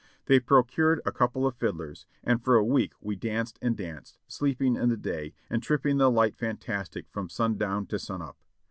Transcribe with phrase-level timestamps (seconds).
[0.25, 4.75] They procured a couple of fiddlers, and for a week we danced and danced, sleeping
[4.75, 8.35] in the day, and tripping the light fantastic from sundown to sunup.